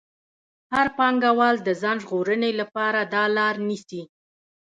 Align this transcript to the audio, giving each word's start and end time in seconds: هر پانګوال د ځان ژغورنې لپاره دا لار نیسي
هر 0.73 0.87
پانګوال 0.97 1.55
د 1.63 1.69
ځان 1.81 1.97
ژغورنې 2.03 2.51
لپاره 2.61 2.99
دا 3.13 3.23
لار 3.37 3.55
نیسي 3.67 4.01